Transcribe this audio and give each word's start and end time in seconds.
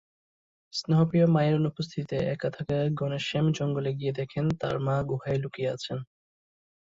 স্নেহপ্রিয় 0.73 1.27
মায়ের 1.27 1.55
অনুপস্থিতিতে 1.55 2.17
একা 2.33 2.49
থাকা 2.55 2.77
ঘনশ্যাম 2.99 3.45
জঙ্গলে 3.57 3.91
গিয়ে 3.99 4.13
দেখেন 4.19 4.45
তার 4.61 4.75
মা 4.85 4.95
গুহায় 5.09 5.39
লুকিয়ে 5.43 5.73
আছেন। 5.75 5.97